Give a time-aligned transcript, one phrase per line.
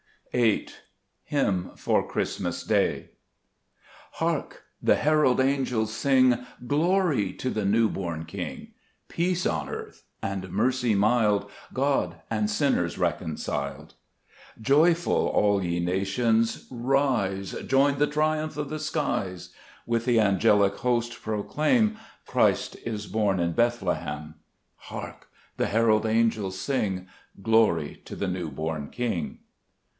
[0.33, 0.81] 8
[1.31, 3.09] f>$mn for Gbristmas*£>a£*
[4.15, 4.53] TJARK!
[4.81, 8.69] the herald angels sing, * A" Glory to the new born King;
[9.09, 14.65] Peace on earth, and mercy mild, God and sinners reconciled!" 15 XLbe asest Cburcb Ibgmns*
[14.65, 19.53] Joyful, all ye nations, rise, Join the triumph of the skies;
[19.85, 24.35] With the angelic host proclaim," Christ is born in Bethlehem!"
[24.89, 25.27] Hark!
[25.57, 27.07] the herald angels sing,"
[27.43, 29.39] Glory to the new born King."